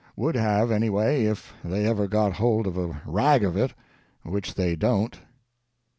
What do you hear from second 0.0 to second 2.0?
Would have, anyway, if they